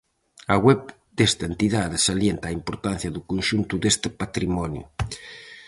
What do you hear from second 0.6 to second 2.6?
web desta entidade salienta a